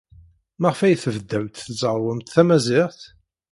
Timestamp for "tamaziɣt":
2.35-2.99